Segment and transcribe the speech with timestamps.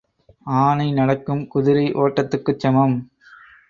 [0.61, 2.97] ஆனை நடைக்கும் குதிரை ஓட்டத்துக்கும் சமம்.